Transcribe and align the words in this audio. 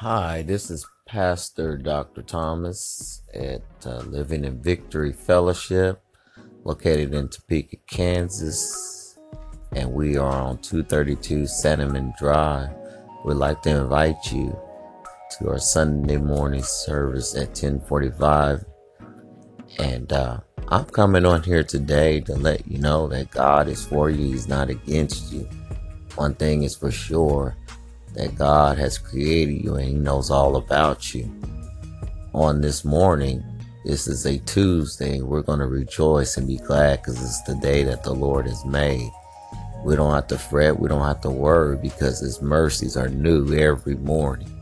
Hi, 0.00 0.42
this 0.42 0.70
is 0.70 0.86
Pastor 1.08 1.76
Dr. 1.76 2.22
Thomas 2.22 3.24
at 3.34 3.64
uh, 3.84 3.98
Living 4.02 4.44
in 4.44 4.62
Victory 4.62 5.12
Fellowship, 5.12 6.00
located 6.62 7.12
in 7.12 7.28
Topeka, 7.28 7.78
Kansas, 7.88 9.18
and 9.72 9.92
we 9.92 10.16
are 10.16 10.40
on 10.40 10.58
232 10.58 11.48
Cinnamon 11.48 12.14
Drive. 12.16 12.70
We'd 13.24 13.34
like 13.34 13.60
to 13.62 13.70
invite 13.70 14.30
you 14.30 14.56
to 15.32 15.48
our 15.48 15.58
Sunday 15.58 16.18
morning 16.18 16.62
service 16.62 17.34
at 17.34 17.48
1045. 17.48 18.64
And 19.80 20.12
uh, 20.12 20.38
I'm 20.68 20.84
coming 20.84 21.26
on 21.26 21.42
here 21.42 21.64
today 21.64 22.20
to 22.20 22.36
let 22.36 22.68
you 22.68 22.78
know 22.78 23.08
that 23.08 23.32
God 23.32 23.66
is 23.66 23.84
for 23.84 24.10
you, 24.10 24.26
He's 24.26 24.46
not 24.46 24.70
against 24.70 25.32
you. 25.32 25.48
One 26.14 26.36
thing 26.36 26.62
is 26.62 26.76
for 26.76 26.92
sure 26.92 27.56
that 28.18 28.34
God 28.34 28.78
has 28.78 28.98
created 28.98 29.64
you 29.64 29.76
and 29.76 29.88
He 29.88 29.94
knows 29.94 30.28
all 30.28 30.56
about 30.56 31.14
you. 31.14 31.32
On 32.34 32.60
this 32.60 32.84
morning, 32.84 33.42
this 33.84 34.08
is 34.08 34.26
a 34.26 34.38
Tuesday. 34.40 35.20
We're 35.22 35.42
going 35.42 35.60
to 35.60 35.66
rejoice 35.66 36.36
and 36.36 36.46
be 36.46 36.58
glad 36.58 37.00
because 37.00 37.22
it's 37.22 37.42
the 37.42 37.54
day 37.54 37.84
that 37.84 38.02
the 38.02 38.12
Lord 38.12 38.46
has 38.46 38.64
made. 38.64 39.08
We 39.84 39.94
don't 39.94 40.12
have 40.12 40.26
to 40.28 40.38
fret. 40.38 40.78
We 40.78 40.88
don't 40.88 41.06
have 41.06 41.20
to 41.20 41.30
worry 41.30 41.76
because 41.76 42.18
His 42.18 42.42
mercies 42.42 42.96
are 42.96 43.08
new 43.08 43.54
every 43.56 43.94
morning. 43.94 44.52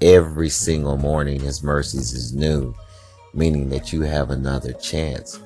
Every 0.00 0.48
single 0.48 0.96
morning, 0.96 1.40
His 1.40 1.64
mercies 1.64 2.12
is 2.12 2.32
new, 2.32 2.74
meaning 3.34 3.70
that 3.70 3.92
you 3.92 4.02
have 4.02 4.30
another 4.30 4.72
chance. 4.72 5.40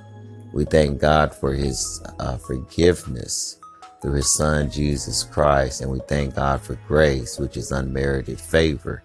We 0.52 0.66
thank 0.66 1.00
God 1.00 1.34
for 1.34 1.54
His 1.54 2.02
uh, 2.18 2.36
forgiveness 2.36 3.58
through 4.00 4.14
his 4.14 4.34
son 4.34 4.70
Jesus 4.70 5.24
Christ, 5.24 5.80
and 5.80 5.90
we 5.90 6.00
thank 6.08 6.34
God 6.34 6.60
for 6.60 6.78
grace, 6.86 7.38
which 7.38 7.56
is 7.56 7.72
unmerited 7.72 8.40
favor. 8.40 9.02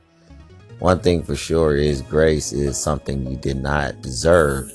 One 0.79 0.99
thing 0.99 1.23
for 1.23 1.35
sure 1.35 1.75
is 1.75 2.01
grace 2.01 2.51
is 2.51 2.77
something 2.77 3.25
you 3.25 3.37
did 3.37 3.57
not 3.57 4.01
deserve, 4.01 4.71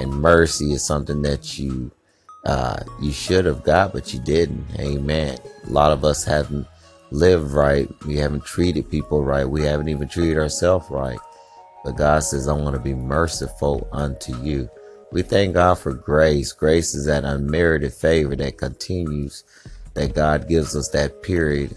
and 0.00 0.10
mercy 0.10 0.72
is 0.72 0.84
something 0.84 1.22
that 1.22 1.58
you 1.58 1.90
uh, 2.44 2.82
you 3.00 3.12
should 3.12 3.44
have 3.44 3.62
got, 3.62 3.92
but 3.92 4.12
you 4.12 4.20
didn't. 4.20 4.66
Amen. 4.78 5.38
A 5.66 5.70
lot 5.70 5.92
of 5.92 6.04
us 6.04 6.24
haven't 6.24 6.66
lived 7.12 7.52
right. 7.52 7.88
We 8.04 8.16
haven't 8.16 8.44
treated 8.44 8.90
people 8.90 9.22
right. 9.22 9.44
We 9.44 9.62
haven't 9.62 9.88
even 9.88 10.08
treated 10.08 10.38
ourselves 10.38 10.90
right. 10.90 11.18
But 11.84 11.96
God 11.96 12.20
says, 12.20 12.48
I 12.48 12.52
want 12.52 12.74
to 12.74 12.80
be 12.80 12.94
merciful 12.94 13.86
unto 13.92 14.36
you. 14.42 14.68
We 15.12 15.22
thank 15.22 15.54
God 15.54 15.78
for 15.78 15.92
grace. 15.92 16.52
Grace 16.52 16.94
is 16.94 17.06
that 17.06 17.24
unmerited 17.24 17.92
favor 17.92 18.34
that 18.36 18.58
continues, 18.58 19.44
that 19.94 20.14
God 20.14 20.48
gives 20.48 20.74
us 20.74 20.88
that 20.88 21.22
period 21.22 21.76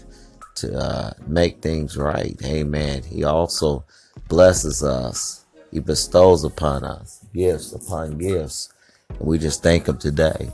to 0.56 0.76
uh, 0.76 1.10
make 1.26 1.60
things 1.60 1.96
right. 1.96 2.36
Amen. 2.44 3.02
He 3.02 3.24
also 3.24 3.84
blesses 4.28 4.82
us. 4.82 5.44
He 5.70 5.80
bestows 5.80 6.44
upon 6.44 6.84
us 6.84 7.16
gifts 7.36 7.72
upon 7.72 8.18
gifts. 8.18 8.70
And 9.10 9.20
we 9.20 9.38
just 9.38 9.62
thank 9.62 9.86
him 9.86 9.98
today. 9.98 10.50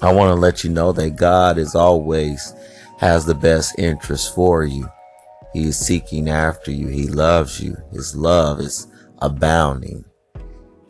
I 0.00 0.12
want 0.12 0.30
to 0.30 0.34
let 0.34 0.62
you 0.62 0.70
know 0.70 0.92
that 0.92 1.16
God 1.16 1.58
is 1.58 1.74
always 1.74 2.54
has 2.98 3.26
the 3.26 3.34
best 3.34 3.78
interest 3.78 4.34
for 4.34 4.64
you. 4.64 4.88
He 5.52 5.64
is 5.64 5.78
seeking 5.78 6.28
after 6.28 6.70
you. 6.70 6.88
He 6.88 7.08
loves 7.08 7.60
you. 7.60 7.76
His 7.92 8.14
love 8.14 8.60
is 8.60 8.86
abounding. 9.18 10.04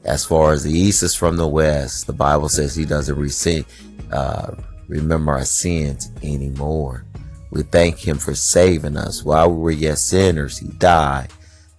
As 0.04 0.24
far 0.24 0.52
as 0.52 0.64
the 0.64 0.72
east 0.72 1.02
is 1.02 1.14
from 1.14 1.36
the 1.36 1.48
west, 1.48 2.06
the 2.06 2.12
Bible 2.12 2.48
says 2.48 2.74
he 2.74 2.84
doesn't 2.84 3.18
resent, 3.18 3.66
uh, 4.12 4.54
remember 4.86 5.32
our 5.32 5.44
sins 5.44 6.10
anymore. 6.22 7.04
We 7.50 7.62
thank 7.62 7.98
him 7.98 8.18
for 8.18 8.34
saving 8.34 8.96
us. 8.96 9.24
While 9.24 9.50
we 9.50 9.58
were 9.60 9.70
yet 9.70 9.98
sinners, 9.98 10.58
he 10.58 10.68
died. 10.68 11.28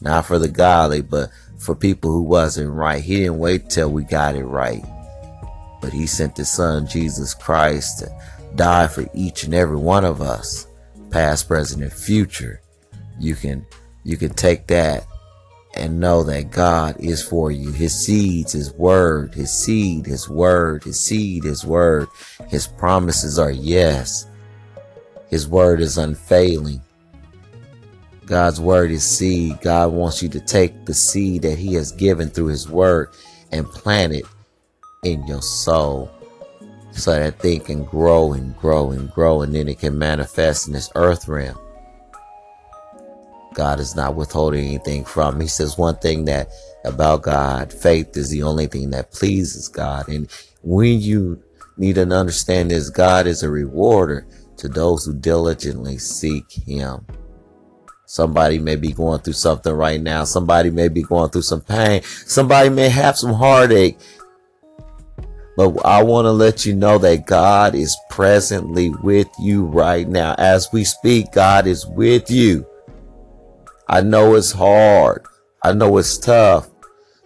Not 0.01 0.25
for 0.25 0.39
the 0.39 0.47
godly, 0.47 1.01
but 1.01 1.29
for 1.57 1.75
people 1.75 2.11
who 2.11 2.23
wasn't 2.23 2.71
right. 2.71 3.03
He 3.03 3.17
didn't 3.17 3.39
wait 3.39 3.69
till 3.69 3.89
we 3.89 4.03
got 4.03 4.35
it 4.35 4.45
right. 4.45 4.83
But 5.81 5.93
he 5.93 6.07
sent 6.07 6.37
his 6.37 6.51
son, 6.51 6.87
Jesus 6.87 7.33
Christ, 7.33 7.99
to 7.99 8.11
die 8.55 8.87
for 8.87 9.05
each 9.13 9.43
and 9.43 9.53
every 9.53 9.77
one 9.77 10.05
of 10.05 10.21
us, 10.21 10.67
past, 11.11 11.47
present, 11.47 11.83
and 11.83 11.93
future. 11.93 12.61
You 13.19 13.35
can, 13.35 13.65
you 14.03 14.17
can 14.17 14.33
take 14.33 14.67
that 14.67 15.05
and 15.75 15.99
know 15.99 16.23
that 16.23 16.51
God 16.51 16.95
is 16.99 17.21
for 17.21 17.51
you. 17.51 17.71
His 17.71 17.93
seeds, 17.93 18.53
His 18.53 18.73
word, 18.73 19.33
His 19.33 19.51
seed, 19.51 20.05
His 20.05 20.27
word, 20.29 20.83
His 20.83 20.99
seed, 20.99 21.43
His 21.43 21.65
word. 21.65 22.07
His 22.47 22.67
promises 22.67 23.37
are 23.37 23.51
yes. 23.51 24.27
His 25.29 25.47
word 25.47 25.79
is 25.79 25.97
unfailing. 25.97 26.81
God's 28.25 28.59
word 28.59 28.91
is 28.91 29.03
seed. 29.03 29.61
God 29.61 29.91
wants 29.91 30.21
you 30.21 30.29
to 30.29 30.39
take 30.39 30.85
the 30.85 30.93
seed 30.93 31.43
that 31.43 31.57
He 31.57 31.73
has 31.75 31.91
given 31.91 32.29
through 32.29 32.47
His 32.47 32.69
word 32.69 33.09
and 33.51 33.65
plant 33.65 34.13
it 34.13 34.25
in 35.03 35.25
your 35.27 35.41
soul 35.41 36.11
so 36.91 37.11
that 37.11 37.39
thing 37.39 37.61
can 37.61 37.83
grow 37.83 38.33
and 38.33 38.57
grow 38.57 38.91
and 38.91 39.11
grow 39.11 39.41
and 39.41 39.53
then 39.53 39.67
it 39.67 39.79
can 39.79 39.97
manifest 39.97 40.67
in 40.67 40.73
this 40.73 40.91
earth 40.95 41.27
realm. 41.27 41.57
God 43.53 43.79
is 43.79 43.95
not 43.95 44.15
withholding 44.15 44.65
anything 44.65 45.03
from. 45.03 45.37
Me. 45.37 45.45
He 45.45 45.49
says 45.49 45.77
one 45.77 45.97
thing 45.97 46.25
that 46.25 46.49
about 46.85 47.23
God, 47.23 47.73
faith 47.73 48.15
is 48.15 48.29
the 48.29 48.43
only 48.43 48.67
thing 48.67 48.89
that 48.91 49.11
pleases 49.11 49.67
God. 49.67 50.07
And 50.07 50.29
when 50.61 51.01
you 51.01 51.41
need 51.77 51.95
to 51.95 52.03
understand 52.03 52.71
this, 52.71 52.89
God 52.89 53.27
is 53.27 53.43
a 53.43 53.49
rewarder 53.49 54.27
to 54.57 54.67
those 54.67 55.05
who 55.05 55.13
diligently 55.13 55.97
seek 55.97 56.51
Him. 56.51 57.05
Somebody 58.05 58.59
may 58.59 58.75
be 58.75 58.91
going 58.91 59.19
through 59.19 59.33
something 59.33 59.71
right 59.71 60.01
now. 60.01 60.23
Somebody 60.23 60.71
may 60.71 60.87
be 60.87 61.03
going 61.03 61.29
through 61.29 61.43
some 61.43 61.61
pain. 61.61 62.01
Somebody 62.03 62.69
may 62.69 62.89
have 62.89 63.17
some 63.17 63.33
heartache. 63.33 63.99
But 65.55 65.85
I 65.85 66.01
want 66.01 66.25
to 66.25 66.31
let 66.31 66.65
you 66.65 66.73
know 66.73 66.97
that 66.99 67.27
God 67.27 67.75
is 67.75 67.95
presently 68.09 68.89
with 69.03 69.27
you 69.39 69.65
right 69.65 70.07
now. 70.07 70.33
As 70.37 70.69
we 70.71 70.83
speak, 70.85 71.31
God 71.33 71.67
is 71.67 71.85
with 71.85 72.31
you. 72.31 72.65
I 73.91 74.01
know 74.01 74.35
it's 74.35 74.51
hard. 74.51 75.25
I 75.63 75.73
know 75.73 75.97
it's 75.97 76.19
tough, 76.19 76.69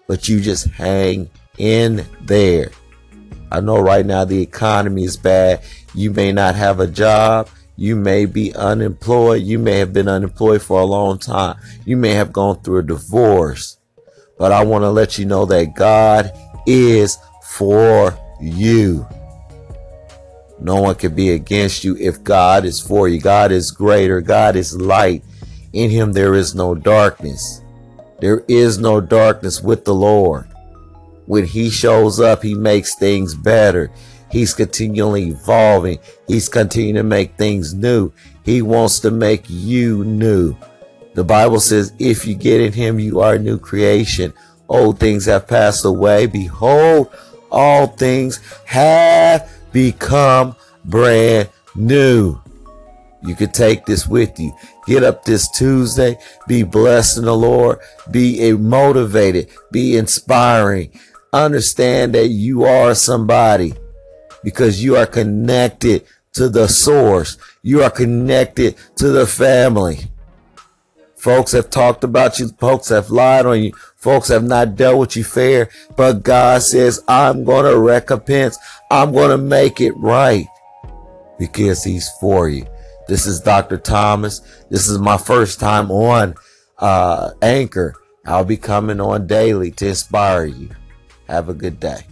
but 0.08 0.30
you 0.30 0.40
just 0.40 0.68
hang 0.68 1.30
in 1.58 2.06
there. 2.22 2.72
I 3.52 3.60
know 3.60 3.80
right 3.80 4.06
now 4.06 4.24
the 4.24 4.42
economy 4.42 5.04
is 5.04 5.18
bad. 5.18 5.62
You 5.94 6.12
may 6.12 6.32
not 6.32 6.56
have 6.56 6.80
a 6.80 6.88
job. 6.88 7.50
You 7.76 7.98
may 7.98 8.26
be 8.26 8.56
unemployed. 8.56 9.42
You 9.44 9.60
may 9.60 9.78
have 9.80 9.92
been 9.92 10.08
unemployed 10.08 10.62
for 10.62 10.80
a 10.80 10.86
long 10.86 11.20
time. 11.20 11.58
You 11.84 11.98
may 11.98 12.14
have 12.14 12.32
gone 12.32 12.62
through 12.62 12.80
a 12.80 12.84
divorce. 12.84 13.78
But 14.40 14.54
I 14.54 14.64
want 14.64 14.84
to 14.84 14.90
let 14.90 15.18
you 15.18 15.26
know 15.26 15.46
that 15.46 15.76
God 15.76 16.32
is 16.66 17.18
for 17.44 18.18
you. 18.40 19.06
No 20.62 20.82
one 20.82 20.96
can 20.96 21.14
be 21.14 21.32
against 21.32 21.84
you 21.84 21.98
if 21.98 22.24
God 22.24 22.64
is 22.64 22.80
for 22.80 23.10
you. 23.10 23.20
God 23.20 23.52
is 23.52 23.70
greater. 23.70 24.22
God 24.22 24.56
is 24.56 24.78
light. 24.78 25.26
In 25.74 25.90
him 25.90 26.14
there 26.14 26.36
is 26.36 26.56
no 26.56 26.76
darkness. 26.76 27.62
There 28.20 28.44
is 28.48 28.78
no 28.78 29.02
darkness 29.02 29.62
with 29.62 29.84
the 29.86 29.94
Lord. 29.94 30.48
When 31.26 31.46
he 31.46 31.70
shows 31.70 32.20
up, 32.20 32.44
he 32.44 32.54
makes 32.54 32.96
things 32.96 33.34
better. 33.34 33.92
He's 34.32 34.54
continually 34.54 35.30
evolving. 35.30 36.00
He's 36.28 36.50
continuing 36.50 36.96
to 36.96 37.04
make 37.04 37.36
things 37.36 37.74
new. 37.74 38.12
He 38.44 38.62
wants 38.62 39.00
to 39.02 39.12
make 39.12 39.46
you 39.48 40.04
new. 40.04 40.56
The 41.14 41.24
Bible 41.24 41.60
says, 41.60 41.94
if 42.00 42.26
you 42.26 42.34
get 42.34 42.62
in 42.62 42.74
him, 42.74 43.00
you 43.00 43.20
are 43.20 43.36
a 43.36 43.40
new 43.40 43.60
creation. 43.60 44.34
Old 44.68 45.00
things 45.00 45.26
have 45.26 45.48
passed 45.48 45.86
away. 45.86 46.26
Behold, 46.26 47.14
all 47.52 47.88
things 47.88 48.40
have 48.66 49.52
become 49.72 50.56
brand 50.86 51.50
new. 51.76 52.40
You 53.24 53.36
could 53.36 53.54
take 53.54 53.86
this 53.86 54.06
with 54.06 54.40
you. 54.40 54.56
Get 54.86 55.04
up 55.04 55.24
this 55.24 55.50
Tuesday. 55.50 56.18
Be 56.48 56.64
blessed 56.64 57.20
in 57.20 57.26
the 57.26 57.36
Lord. 57.36 57.80
Be 58.12 58.52
motivated. 58.54 59.50
Be 59.72 59.96
inspiring. 59.96 61.00
Understand 61.32 62.14
that 62.16 62.28
you 62.28 62.64
are 62.66 62.94
somebody 62.94 63.74
because 64.44 64.84
you 64.84 64.98
are 64.98 65.06
connected 65.06 66.06
to 66.34 66.50
the 66.50 66.68
source. 66.68 67.38
You 67.62 67.82
are 67.84 67.90
connected 67.90 68.76
to 68.98 69.10
the 69.10 69.26
family. 69.26 70.02
Folks 71.16 71.54
have 71.54 71.70
talked 71.70 72.04
about 72.04 72.38
you. 72.40 72.50
Folks 72.50 72.90
have 72.90 73.10
lied 73.10 73.46
on 73.46 73.64
you. 73.64 73.72
Folks 73.96 74.28
have 74.28 74.44
not 74.44 74.76
dealt 74.76 75.00
with 75.00 75.16
you 75.16 75.24
fair. 75.24 75.70
But 75.96 76.24
God 76.24 76.62
says, 76.62 77.02
I'm 77.08 77.46
going 77.46 77.72
to 77.72 77.80
recompense. 77.80 78.58
I'm 78.92 79.14
going 79.14 79.30
to 79.30 79.38
make 79.38 79.80
it 79.80 79.96
right 79.96 80.46
because 81.40 81.86
he's 81.86 82.10
for 82.20 82.50
you. 82.50 82.66
This 83.08 83.26
is 83.26 83.40
Dr. 83.40 83.78
Thomas. 83.78 84.40
This 84.70 84.88
is 84.88 84.98
my 84.98 85.18
first 85.18 85.60
time 85.60 85.92
on 85.92 86.36
uh, 86.80 87.32
Anchor. 87.42 87.96
I'll 88.26 88.46
be 88.46 88.58
coming 88.58 89.02
on 89.02 89.28
daily 89.28 89.72
to 89.72 89.90
inspire 89.90 90.46
you. 90.46 90.70
Have 91.28 91.50
a 91.50 91.54
good 91.54 91.80
day. 91.80 92.06